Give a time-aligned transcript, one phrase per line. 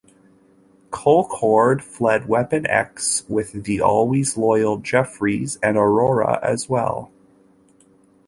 [0.89, 7.11] Colcord fled Weapon X with the always loyal Jeffries and Aurora as well.